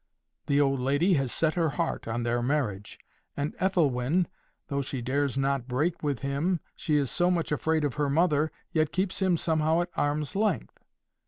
[0.47, 2.97] The old lady has set her heart on their marriage,
[3.37, 4.25] and Ethelwyn,
[4.65, 8.51] though she dares not break with him, she is so much afraid of her mother,
[8.71, 10.79] yet keeps him somehow at arm's length.